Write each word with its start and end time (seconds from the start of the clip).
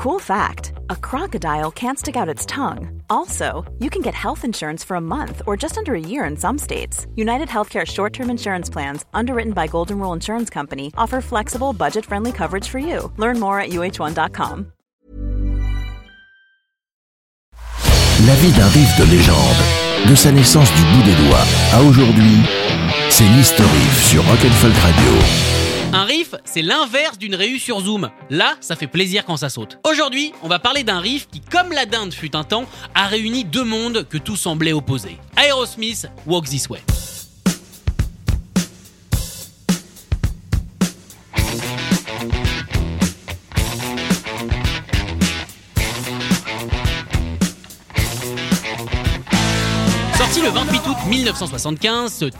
Cool 0.00 0.18
fact 0.18 0.72
a 0.88 0.96
crocodile 0.96 1.70
can't 1.70 1.98
stick 1.98 2.16
out 2.16 2.26
its 2.26 2.46
tongue. 2.46 3.02
Also, 3.10 3.70
you 3.80 3.90
can 3.90 4.00
get 4.00 4.14
health 4.14 4.46
insurance 4.46 4.82
for 4.82 4.94
a 4.94 5.00
month 5.00 5.42
or 5.46 5.58
just 5.58 5.76
under 5.76 5.94
a 5.94 6.00
year 6.00 6.24
in 6.24 6.38
some 6.38 6.56
states. 6.56 7.06
United 7.16 7.48
Healthcare 7.48 7.86
short 7.86 8.14
term 8.14 8.30
insurance 8.30 8.70
plans, 8.70 9.04
underwritten 9.12 9.52
by 9.52 9.66
Golden 9.66 9.98
Rule 9.98 10.14
Insurance 10.14 10.48
Company, 10.48 10.90
offer 10.96 11.20
flexible, 11.20 11.74
budget 11.74 12.06
friendly 12.06 12.32
coverage 12.32 12.66
for 12.66 12.78
you. 12.78 13.12
Learn 13.18 13.38
more 13.38 13.60
at 13.60 13.72
uh1.com. 13.72 14.72
La 18.26 18.34
vie 18.36 18.52
d'un 18.52 18.68
riff 18.68 18.96
de 18.96 19.04
légende, 19.04 20.08
de 20.08 20.14
sa 20.14 20.32
naissance 20.32 20.70
du 20.76 20.82
bout 20.94 21.02
des 21.04 21.28
doigts 21.28 21.44
à 21.74 21.82
aujourd'hui, 21.82 22.38
c'est 23.10 23.28
l'History 23.36 23.84
sur 24.08 24.24
Rock'n'Folk 24.24 24.76
Radio. 24.76 25.59
Un 25.92 26.04
riff, 26.04 26.36
c'est 26.44 26.62
l'inverse 26.62 27.18
d'une 27.18 27.34
réu 27.34 27.58
sur 27.58 27.80
Zoom. 27.80 28.10
Là, 28.30 28.54
ça 28.60 28.76
fait 28.76 28.86
plaisir 28.86 29.24
quand 29.24 29.36
ça 29.36 29.48
saute. 29.48 29.78
Aujourd'hui, 29.84 30.32
on 30.42 30.48
va 30.48 30.60
parler 30.60 30.84
d'un 30.84 31.00
riff 31.00 31.26
qui, 31.28 31.40
comme 31.40 31.72
la 31.72 31.84
dinde 31.84 32.14
fut 32.14 32.36
un 32.36 32.44
temps, 32.44 32.66
a 32.94 33.06
réuni 33.06 33.44
deux 33.44 33.64
mondes 33.64 34.06
que 34.08 34.18
tout 34.18 34.36
semblait 34.36 34.72
opposer. 34.72 35.18
Aerosmith, 35.36 36.06
Walk 36.26 36.44
This 36.44 36.68
Way. 36.68 36.80
Le 50.42 50.48
28 50.48 50.80
août 50.88 50.96
1975, 51.06 52.12
ce 52.14 52.30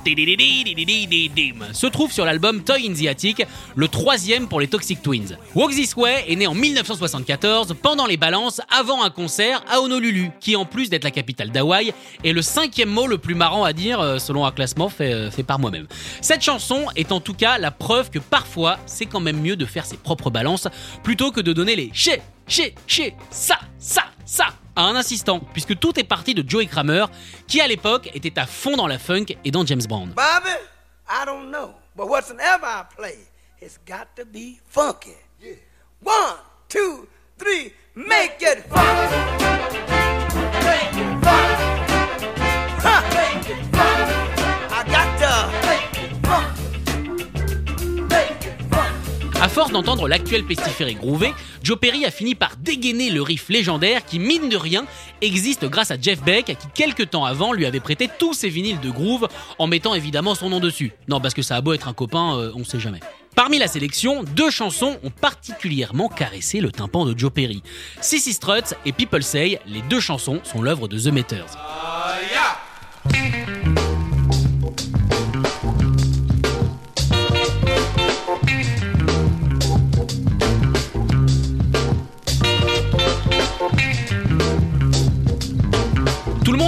se 1.74 1.86
trouve 1.86 2.10
sur 2.10 2.24
l'album 2.24 2.62
Toy 2.62 2.88
in 2.88 2.94
the 2.94 3.06
Attic, 3.06 3.46
le 3.76 3.88
troisième 3.88 4.48
pour 4.48 4.58
les 4.58 4.68
Toxic 4.68 5.02
Twins. 5.02 5.36
Walk 5.54 5.72
This 5.72 5.94
Way 5.96 6.24
est 6.28 6.36
né 6.36 6.46
en 6.46 6.54
1974 6.54 7.76
pendant 7.82 8.06
les 8.06 8.16
balances 8.16 8.62
avant 8.70 9.02
un 9.02 9.10
concert 9.10 9.62
à 9.70 9.80
Honolulu, 9.82 10.30
qui 10.40 10.56
en 10.56 10.64
plus 10.64 10.88
d'être 10.88 11.04
la 11.04 11.10
capitale 11.10 11.50
d'Hawaï, 11.50 11.92
est 12.24 12.32
le 12.32 12.40
cinquième 12.40 12.88
mot 12.88 13.06
le 13.06 13.18
plus 13.18 13.34
marrant 13.34 13.64
à 13.64 13.74
dire 13.74 14.00
euh, 14.00 14.18
selon 14.18 14.46
un 14.46 14.52
classement 14.52 14.88
fait, 14.88 15.12
euh, 15.12 15.30
fait 15.30 15.42
par 15.42 15.58
moi-même. 15.58 15.86
Cette 16.22 16.42
chanson 16.42 16.86
est 16.96 17.12
en 17.12 17.20
tout 17.20 17.34
cas 17.34 17.58
la 17.58 17.70
preuve 17.70 18.08
que 18.08 18.18
parfois 18.18 18.78
c'est 18.86 19.06
quand 19.06 19.20
même 19.20 19.42
mieux 19.42 19.56
de 19.56 19.66
faire 19.66 19.84
ses 19.84 19.98
propres 19.98 20.30
balances 20.30 20.68
plutôt 21.02 21.32
que 21.32 21.42
de 21.42 21.52
donner 21.52 21.76
les 21.76 21.90
chez, 21.92 22.22
chez, 22.46 22.74
chez, 22.86 23.14
ça, 23.30 23.58
ça, 23.78 24.04
ça 24.24 24.46
à 24.76 24.82
un 24.82 24.96
assistant, 24.96 25.40
puisque 25.52 25.78
tout 25.78 25.98
est 25.98 26.04
parti 26.04 26.34
de 26.34 26.48
Joey 26.48 26.66
Kramer, 26.66 27.06
qui 27.46 27.60
à 27.60 27.66
l'époque 27.66 28.10
était 28.14 28.38
à 28.38 28.46
fond 28.46 28.76
dans 28.76 28.86
la 28.86 28.98
funk 28.98 29.26
et 29.44 29.50
dans 29.50 29.64
James 29.66 29.82
Brown. 29.88 30.10
Bobby, 30.10 30.56
I 31.08 31.24
don't 31.26 31.50
know, 31.50 31.74
but 31.96 32.08
whatsoever 32.08 32.64
I 32.64 32.84
play, 32.96 33.18
it's 33.60 33.78
got 33.86 34.08
to 34.16 34.24
be 34.24 34.60
funky. 34.66 35.16
One, 36.02 36.36
two, 36.68 37.06
three, 37.38 37.72
make 37.94 38.40
it 38.40 38.64
funky. 38.68 39.16
Make 40.64 40.94
it 40.96 41.09
force 49.50 49.72
d'entendre 49.72 50.06
l'actuel 50.06 50.44
pestiféré 50.44 50.94
groover, 50.94 51.34
Joe 51.64 51.76
Perry 51.76 52.04
a 52.04 52.12
fini 52.12 52.36
par 52.36 52.56
dégainer 52.56 53.10
le 53.10 53.20
riff 53.20 53.48
légendaire 53.48 54.04
qui, 54.04 54.20
mine 54.20 54.48
de 54.48 54.56
rien, 54.56 54.86
existe 55.22 55.64
grâce 55.64 55.90
à 55.90 56.00
Jeff 56.00 56.22
Beck 56.22 56.46
qui, 56.46 56.68
quelques 56.72 57.10
temps 57.10 57.24
avant, 57.24 57.52
lui 57.52 57.66
avait 57.66 57.80
prêté 57.80 58.08
tous 58.18 58.32
ses 58.32 58.48
vinyles 58.48 58.78
de 58.78 58.90
groove 58.90 59.28
en 59.58 59.66
mettant 59.66 59.94
évidemment 59.94 60.36
son 60.36 60.50
nom 60.50 60.60
dessus. 60.60 60.92
Non, 61.08 61.20
parce 61.20 61.34
que 61.34 61.42
ça 61.42 61.56
a 61.56 61.60
beau 61.60 61.72
être 61.72 61.88
un 61.88 61.92
copain, 61.92 62.36
euh, 62.36 62.52
on 62.54 62.62
sait 62.62 62.78
jamais. 62.78 63.00
Parmi 63.34 63.58
la 63.58 63.66
sélection, 63.66 64.22
deux 64.22 64.50
chansons 64.50 64.98
ont 65.02 65.10
particulièrement 65.10 66.08
caressé 66.08 66.60
le 66.60 66.70
tympan 66.70 67.04
de 67.04 67.18
Joe 67.18 67.32
Perry. 67.32 67.62
Sissy 68.00 68.32
Struts 68.32 68.74
et 68.86 68.92
People 68.92 69.22
Say, 69.24 69.60
les 69.66 69.82
deux 69.82 70.00
chansons 70.00 70.40
sont 70.44 70.62
l'œuvre 70.62 70.86
de 70.86 70.96
The 70.98 71.12
Meters. 71.12 71.56
Le 73.06 73.39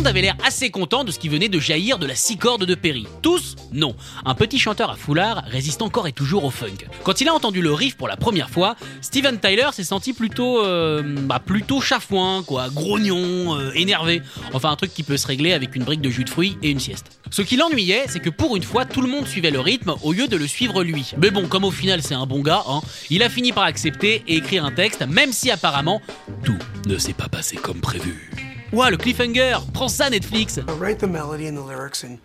monde 0.03 0.09
avait 0.09 0.23
l'air 0.23 0.37
assez 0.45 0.71
content 0.71 1.05
de 1.05 1.13
ce 1.13 1.19
qui 1.21 1.29
venait 1.29 1.49
de 1.49 1.61
jaillir 1.61 1.97
de 1.97 2.07
la 2.07 2.17
six 2.17 2.37
cordes 2.37 2.65
de 2.65 2.75
Perry. 2.75 3.07
Tous 3.23 3.55
Non. 3.73 3.95
Un 4.25 4.35
petit 4.35 4.59
chanteur 4.59 4.91
à 4.91 4.97
foulard 4.97 5.45
résiste 5.47 5.81
encore 5.81 6.09
et 6.09 6.13
toujours 6.13 6.43
au 6.43 6.51
funk. 6.51 6.89
Quand 7.05 7.21
il 7.21 7.29
a 7.29 7.35
entendu 7.35 7.63
le 7.63 7.73
riff 7.73 7.97
pour 7.97 8.09
la 8.09 8.17
première 8.17 8.51
fois, 8.51 8.75
Steven 9.01 9.39
Tyler 9.39 9.69
s'est 9.73 9.85
senti 9.85 10.13
plutôt, 10.13 10.65
euh, 10.65 11.05
bah, 11.05 11.39
plutôt 11.39 11.81
chafouin, 11.81 12.43
quoi, 12.43 12.69
grognon, 12.69 13.57
euh, 13.57 13.71
énervé. 13.77 14.23
Enfin, 14.53 14.73
un 14.73 14.77
truc 14.77 14.93
qui 14.93 15.05
peut 15.05 15.17
se 15.17 15.29
régler 15.29 15.53
avec 15.53 15.77
une 15.77 15.85
brique 15.85 16.01
de 16.01 16.11
jus 16.11 16.25
de 16.25 16.31
fruits 16.31 16.59
et 16.65 16.71
une 16.71 16.81
sieste. 16.81 17.21
Ce 17.31 17.43
qui 17.43 17.57
l'ennuyait, 17.57 18.07
c'est 18.09 18.19
que 18.19 18.31
pour 18.31 18.57
une 18.57 18.65
fois, 18.65 18.84
tout 18.84 19.03
le 19.03 19.09
monde 19.09 19.29
suivait 19.29 19.53
le 19.53 19.61
rythme 19.61 19.95
au 20.03 20.13
lieu 20.13 20.27
de 20.27 20.37
le 20.37 20.49
suivre 20.49 20.83
lui. 20.83 21.13
Mais 21.17 21.31
bon, 21.31 21.47
comme 21.47 21.63
au 21.63 21.71
final 21.71 22.03
c'est 22.03 22.15
un 22.15 22.27
bon 22.27 22.41
gars, 22.41 22.65
hein, 22.67 22.81
il 23.09 23.23
a 23.23 23.29
fini 23.29 23.53
par 23.53 23.63
accepter 23.63 24.25
et 24.27 24.34
écrire 24.39 24.65
un 24.65 24.73
texte, 24.73 25.07
même 25.07 25.31
si 25.33 25.53
apparemment 25.53 26.03
tout 26.43 26.59
ne 26.89 26.99
s'est 26.99 27.13
pas 27.13 27.29
passé 27.29 27.55
comme 27.55 27.81
prévu. 27.81 28.41
Ouah, 28.72 28.88
le 28.88 28.97
cliffhanger 28.97 29.59
Prends 29.75 29.93
ça 29.93 30.09
Netflix 30.09 30.56
I 30.56 30.72
write 30.72 30.99
the 30.99 31.06
melody 31.06 31.47
and 31.47 31.55
the 31.55 31.62
lyrics, 31.62 32.05
and 32.05 32.19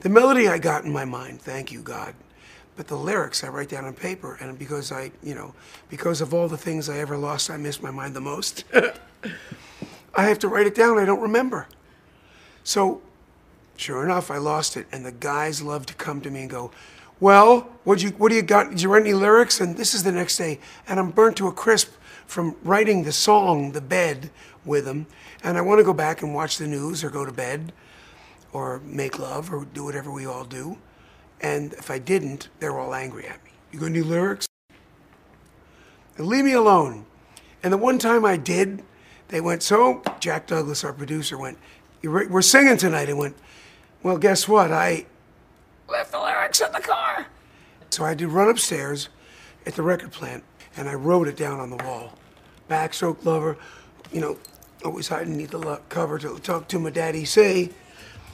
the 0.00 0.10
melody 0.10 0.46
I 0.46 0.58
got 0.58 0.84
in 0.84 0.92
my 0.92 1.06
mind, 1.06 1.40
thank 1.40 1.72
you, 1.72 1.80
God. 1.80 2.14
But 2.76 2.88
the 2.88 2.96
lyrics 2.96 3.42
I 3.42 3.48
write 3.48 3.70
down 3.70 3.86
on 3.86 3.94
paper, 3.94 4.36
and 4.38 4.58
because 4.58 4.92
I, 4.92 5.10
you 5.22 5.34
know, 5.34 5.54
because 5.88 6.20
of 6.20 6.34
all 6.34 6.46
the 6.46 6.58
things 6.58 6.90
I 6.90 6.98
ever 6.98 7.16
lost, 7.16 7.48
I 7.48 7.56
miss 7.56 7.80
my 7.82 7.90
mind 7.90 8.12
the 8.12 8.20
most. 8.20 8.64
I 10.14 10.24
have 10.24 10.38
to 10.40 10.48
write 10.48 10.66
it 10.66 10.74
down, 10.74 10.98
I 10.98 11.06
don't 11.06 11.22
remember. 11.22 11.66
So, 12.64 13.00
sure 13.78 14.04
enough, 14.04 14.30
I 14.30 14.36
lost 14.36 14.76
it, 14.76 14.86
and 14.92 15.06
the 15.06 15.12
guys 15.12 15.62
love 15.62 15.86
to 15.86 15.94
come 15.94 16.20
to 16.20 16.30
me 16.30 16.42
and 16.42 16.50
go, 16.50 16.70
Well, 17.18 17.60
what 17.84 18.02
you, 18.02 18.10
what 18.10 18.28
do 18.28 18.34
you 18.34 18.42
got? 18.42 18.68
Did 18.68 18.82
you 18.82 18.92
write 18.92 19.04
any 19.04 19.14
lyrics? 19.14 19.58
And 19.58 19.78
this 19.78 19.94
is 19.94 20.02
the 20.02 20.12
next 20.12 20.36
day, 20.36 20.60
and 20.86 21.00
I'm 21.00 21.12
burnt 21.12 21.38
to 21.38 21.48
a 21.48 21.52
crisp 21.52 21.92
from 22.28 22.54
writing 22.62 23.02
the 23.02 23.12
song, 23.12 23.72
The 23.72 23.80
Bed, 23.80 24.30
with 24.64 24.84
them, 24.84 25.06
and 25.42 25.56
I 25.56 25.62
want 25.62 25.80
to 25.80 25.84
go 25.84 25.94
back 25.94 26.22
and 26.22 26.34
watch 26.34 26.58
the 26.58 26.66
news 26.66 27.02
or 27.02 27.08
go 27.08 27.24
to 27.24 27.32
bed 27.32 27.72
or 28.52 28.80
make 28.84 29.18
love 29.18 29.52
or 29.52 29.64
do 29.64 29.82
whatever 29.82 30.12
we 30.12 30.26
all 30.26 30.44
do. 30.44 30.76
And 31.40 31.72
if 31.72 31.90
I 31.90 31.98
didn't, 31.98 32.48
they're 32.60 32.78
all 32.78 32.94
angry 32.94 33.26
at 33.26 33.42
me. 33.44 33.52
You 33.72 33.80
got 33.80 33.86
any 33.86 34.02
lyrics? 34.02 34.46
And 36.18 36.26
leave 36.26 36.44
me 36.44 36.52
alone. 36.52 37.06
And 37.62 37.72
the 37.72 37.78
one 37.78 37.98
time 37.98 38.26
I 38.26 38.36
did, 38.36 38.82
they 39.28 39.40
went, 39.40 39.62
So, 39.62 40.02
Jack 40.20 40.46
Douglas, 40.46 40.84
our 40.84 40.92
producer, 40.92 41.38
went, 41.38 41.56
We're 42.02 42.42
singing 42.42 42.76
tonight. 42.76 43.08
I 43.08 43.14
went, 43.14 43.36
Well, 44.02 44.18
guess 44.18 44.46
what? 44.46 44.70
I 44.70 45.06
left 45.88 46.12
the 46.12 46.20
lyrics 46.20 46.60
in 46.60 46.72
the 46.72 46.80
car. 46.80 47.26
So 47.88 48.04
I 48.04 48.10
had 48.10 48.18
to 48.18 48.28
run 48.28 48.50
upstairs 48.50 49.08
at 49.64 49.74
the 49.74 49.82
record 49.82 50.12
plant 50.12 50.44
and 50.76 50.88
I 50.88 50.94
wrote 50.94 51.28
it 51.28 51.36
down 51.36 51.60
on 51.60 51.70
the 51.70 51.82
wall. 51.84 52.12
Backstroke 52.68 53.24
lover, 53.24 53.56
you 54.12 54.20
know, 54.20 54.36
always 54.84 55.08
hiding 55.08 55.32
beneath 55.32 55.50
the 55.50 55.80
cover 55.88 56.18
to 56.18 56.38
talk 56.40 56.68
to 56.68 56.78
my 56.78 56.90
daddy. 56.90 57.24
Say, 57.24 57.70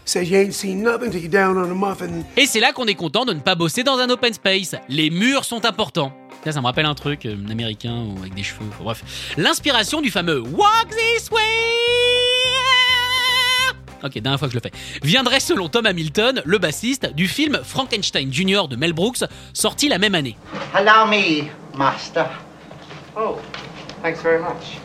says 0.04 0.30
you 0.30 0.38
ain't 0.38 0.54
seen 0.54 0.82
nothing 0.82 1.10
till 1.10 1.20
you're 1.20 1.30
down 1.30 1.56
on 1.56 1.70
a 1.70 1.74
muffin. 1.74 2.24
Et 2.36 2.46
c'est 2.46 2.60
là 2.60 2.72
qu'on 2.72 2.86
est 2.86 2.94
content 2.94 3.24
de 3.24 3.32
ne 3.32 3.40
pas 3.40 3.54
bosser 3.54 3.84
dans 3.84 3.98
un 3.98 4.10
open 4.10 4.32
space. 4.32 4.74
Les 4.88 5.10
murs 5.10 5.44
sont 5.44 5.64
importants. 5.64 6.12
Ça, 6.44 6.52
ça 6.52 6.60
me 6.60 6.66
rappelle 6.66 6.84
un 6.84 6.94
truc, 6.94 7.24
euh, 7.24 7.36
un 7.46 7.50
américain 7.50 8.04
ou 8.04 8.18
avec 8.18 8.34
des 8.34 8.42
cheveux. 8.42 8.66
Enfin, 8.68 8.84
bref, 8.84 9.34
l'inspiration 9.38 10.02
du 10.02 10.10
fameux 10.10 10.40
Walk 10.40 10.88
This 10.90 11.30
Way. 11.30 11.40
Ok, 14.04 14.18
dernière 14.18 14.38
fois 14.38 14.48
que 14.48 14.52
je 14.52 14.58
le 14.58 14.62
fais. 14.62 14.72
Viendrait 15.02 15.40
selon 15.40 15.70
Tom 15.70 15.86
Hamilton, 15.86 16.42
le 16.44 16.58
bassiste, 16.58 17.14
du 17.14 17.26
film 17.26 17.60
Frankenstein 17.64 18.30
Jr. 18.30 18.68
de 18.68 18.76
Mel 18.76 18.92
Brooks, 18.92 19.24
sorti 19.54 19.88
la 19.88 19.96
même 19.96 20.14
année. 20.14 20.36
Allow 20.74 21.06
me, 21.08 21.48
Master. 21.76 22.26
Oh, 23.16 23.38
thanks 24.02 24.22
very 24.22 24.40
much. 24.40 24.78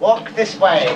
Walk 0.00 0.34
this 0.34 0.58
way. 0.60 0.86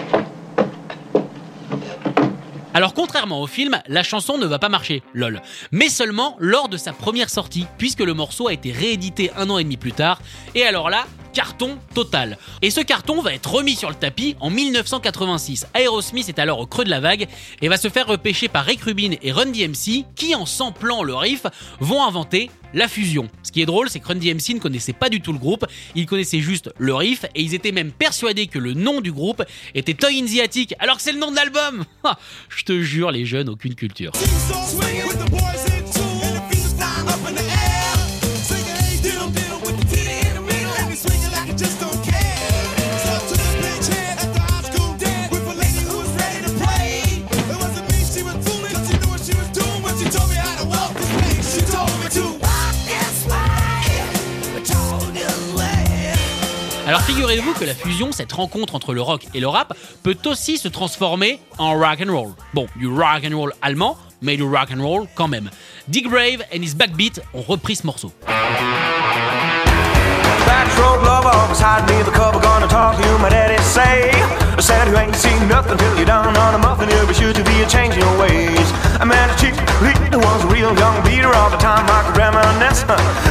Alors 2.72 2.92
contrairement 2.94 3.40
au 3.40 3.46
film, 3.46 3.80
la 3.86 4.02
chanson 4.02 4.36
ne 4.36 4.46
va 4.46 4.58
pas 4.58 4.68
marcher, 4.68 5.02
lol. 5.12 5.40
Mais 5.70 5.88
seulement 5.88 6.36
lors 6.40 6.68
de 6.68 6.76
sa 6.76 6.92
première 6.92 7.30
sortie, 7.30 7.66
puisque 7.78 8.00
le 8.00 8.14
morceau 8.14 8.48
a 8.48 8.52
été 8.52 8.72
réédité 8.72 9.30
un 9.36 9.48
an 9.50 9.58
et 9.58 9.64
demi 9.64 9.76
plus 9.76 9.92
tard, 9.92 10.20
et 10.56 10.64
alors 10.64 10.90
là, 10.90 11.04
carton 11.34 11.78
total. 11.94 12.38
Et 12.62 12.70
ce 12.70 12.80
carton 12.80 13.20
va 13.20 13.34
être 13.34 13.52
remis 13.52 13.74
sur 13.74 13.90
le 13.90 13.96
tapis 13.96 14.36
en 14.40 14.48
1986. 14.48 15.66
Aerosmith 15.74 16.28
est 16.28 16.38
alors 16.38 16.60
au 16.60 16.66
creux 16.66 16.84
de 16.84 16.90
la 16.90 17.00
vague 17.00 17.26
et 17.60 17.68
va 17.68 17.76
se 17.76 17.88
faire 17.88 18.06
repêcher 18.06 18.48
par 18.48 18.64
Rick 18.64 18.82
Rubin 18.82 19.10
et 19.20 19.32
Run 19.32 19.46
DMC 19.46 20.04
qui, 20.14 20.34
en 20.34 20.46
samplant 20.46 21.02
le 21.02 21.14
riff, 21.14 21.44
vont 21.80 22.02
inventer 22.02 22.50
la 22.72 22.88
fusion. 22.88 23.28
Ce 23.42 23.52
qui 23.52 23.60
est 23.60 23.66
drôle, 23.66 23.90
c'est 23.90 24.00
que 24.00 24.06
Run 24.06 24.16
DMC 24.16 24.54
ne 24.54 24.60
connaissait 24.60 24.92
pas 24.92 25.08
du 25.08 25.20
tout 25.20 25.32
le 25.32 25.38
groupe, 25.38 25.66
ils 25.94 26.06
connaissaient 26.06 26.40
juste 26.40 26.70
le 26.78 26.94
riff 26.94 27.24
et 27.34 27.42
ils 27.42 27.54
étaient 27.54 27.72
même 27.72 27.92
persuadés 27.92 28.46
que 28.46 28.58
le 28.58 28.72
nom 28.72 29.00
du 29.00 29.12
groupe 29.12 29.42
était 29.74 29.94
Toy 29.94 30.20
in 30.20 30.26
the 30.26 30.40
Attic, 30.42 30.74
alors 30.78 30.96
que 30.96 31.02
c'est 31.02 31.12
le 31.12 31.18
nom 31.18 31.30
de 31.30 31.36
l'album 31.36 31.84
Je 32.48 32.64
te 32.64 32.80
jure, 32.80 33.10
les 33.10 33.26
jeunes, 33.26 33.48
aucune 33.48 33.74
culture. 33.74 34.12
Figurez-vous 57.06 57.52
que 57.54 57.64
la 57.64 57.74
fusion, 57.74 58.12
cette 58.12 58.32
rencontre 58.32 58.74
entre 58.74 58.94
le 58.94 59.02
rock 59.02 59.26
et 59.34 59.40
le 59.40 59.48
rap, 59.48 59.74
peut 60.02 60.16
aussi 60.26 60.58
se 60.58 60.68
transformer 60.68 61.38
en 61.58 61.78
rock 61.78 62.02
and 62.06 62.12
roll. 62.12 62.32
Bon, 62.52 62.66
du 62.76 62.86
rock 62.88 63.24
and 63.30 63.36
roll 63.36 63.52
allemand, 63.62 63.96
mais 64.22 64.36
du 64.36 64.42
rock 64.42 64.70
and 64.74 64.82
roll 64.82 65.06
quand 65.14 65.28
même. 65.28 65.50
Dick 65.88 66.08
Brave 66.08 66.42
and 66.54 66.62
his 66.62 66.74
Backbeat 66.74 67.20
ont 67.34 67.42
repris 67.42 67.76
ce 67.76 67.86
morceau. 67.86 68.12
Talk 72.74 72.98
you 72.98 73.18
my 73.18 73.28
daddy 73.28 73.62
say. 73.62 74.10
Said 74.58 74.88
you 74.88 74.98
ain't 74.98 75.14
seen 75.14 75.46
nothing 75.46 75.78
till 75.78 75.94
you're 75.96 76.06
down 76.06 76.36
on 76.36 76.56
a 76.56 76.58
muffin. 76.58 76.90
You'll 76.90 77.06
be 77.06 77.14
sure 77.14 77.32
to 77.32 77.44
be 77.44 77.62
a 77.62 77.68
change 77.68 77.94
in 77.94 78.00
your 78.00 78.18
ways. 78.18 78.66
A 78.98 79.06
man 79.06 79.30
a 79.30 79.36
chick 79.38 79.54
leader 79.78 80.18
was 80.18 80.42
a 80.42 80.48
real 80.48 80.74
young 80.74 80.96
beater 81.04 81.30
All 81.32 81.50
the 81.50 81.56
time 81.56 81.86
I 81.86 82.02
could 82.02 82.16
reminisce. 82.16 82.82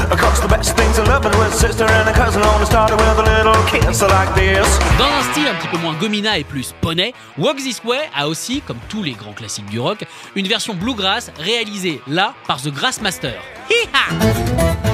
Of 0.10 0.18
course 0.18 0.40
the 0.40 0.48
best 0.48 0.78
things 0.78 0.98
in 0.98 1.04
loving 1.08 1.38
with 1.38 1.54
sister 1.54 1.84
and 1.84 2.08
a 2.08 2.14
cousin. 2.14 2.42
Only 2.42 2.66
started 2.68 2.96
with 2.96 3.20
a 3.20 3.26
little 3.36 3.60
kiss 3.68 4.02
like 4.02 4.34
this. 4.34 4.80
Dans 4.98 5.12
un 5.12 5.24
style 5.34 5.50
un 5.50 5.56
petit 5.56 5.68
peu 5.68 5.78
moins 5.80 5.96
gomina 6.00 6.38
et 6.38 6.46
plus 6.46 6.74
poney, 6.80 7.14
Walk 7.38 7.58
This 7.58 7.84
Way 7.84 8.00
a 8.16 8.30
aussi, 8.30 8.62
comme 8.62 8.80
tous 8.88 9.04
les 9.04 9.12
grands 9.12 9.34
classiques 9.34 9.70
du 9.70 9.78
rock, 9.78 10.06
une 10.38 10.48
version 10.48 10.74
bluegrass 10.74 11.32
réalisée 11.38 12.02
là 12.08 12.34
par 12.48 12.62
The 12.62 12.70
Grassmaster. 12.70 13.42
Hi-ha 13.70 14.93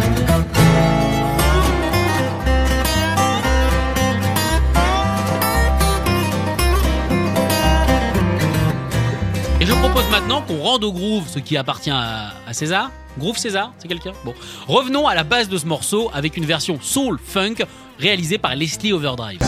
maintenant 10.30 10.46
qu'on 10.46 10.62
rende 10.62 10.84
au 10.84 10.94
groove 10.94 11.28
ce 11.28 11.40
qui 11.40 11.58
appartient 11.58 11.90
à, 11.90 12.32
César. 12.52 12.92
Groove 13.18 13.38
César, 13.38 13.74
c'est 13.80 13.88
quelqu'un 13.88 14.12
Bon. 14.24 14.36
Revenons 14.68 15.08
à 15.08 15.16
la 15.16 15.24
base 15.24 15.50
de 15.50 15.58
ce 15.58 15.66
morceau 15.66 16.12
avec 16.14 16.38
une 16.38 16.46
version 16.46 16.78
soul 16.80 17.18
funk 17.24 17.56
réalisée 17.98 18.38
par 18.38 18.56
Leslie 18.56 18.94
Overdrive. 18.94 19.40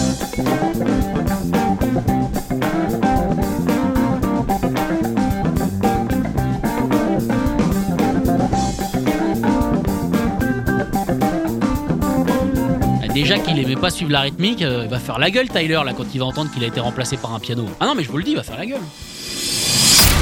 Déjà 13.14 13.38
qu'il 13.38 13.60
aimait 13.60 13.76
pas 13.76 13.92
suivre 13.92 14.12
la 14.12 14.22
rythmique, 14.22 14.64
euh, 14.64 14.86
il 14.86 14.90
va 14.90 14.98
faire 14.98 15.20
la 15.20 15.30
gueule 15.30 15.48
Tyler 15.48 15.80
là 15.86 15.94
quand 15.96 16.06
il 16.12 16.20
va 16.20 16.26
entendre 16.26 16.50
qu'il 16.52 16.64
a 16.64 16.68
été 16.68 16.80
remplacé 16.80 17.18
par 17.18 17.36
un 17.36 17.40
piano. 17.40 17.66
Ah 17.80 17.86
non 17.86 17.94
mais 17.94 18.04
je 18.04 18.10
vous 18.10 18.18
le 18.18 18.24
dis, 18.24 18.32
il 18.32 18.38
va 18.38 18.42
faire 18.42 18.58
la 18.58 18.66
gueule. 18.66 18.82